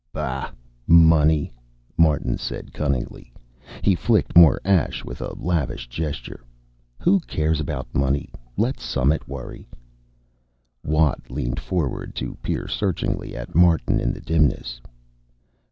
[0.11, 0.49] "Bah,
[0.87, 1.53] money!"
[1.95, 3.31] Martin said cunningly.
[3.83, 6.43] He flicked more ash with a lavish gesture.
[6.97, 8.31] "Who cares about money?
[8.57, 9.69] Let Summit worry."
[10.83, 14.81] Watt leaned forward to peer searchingly at Martin in the dimness.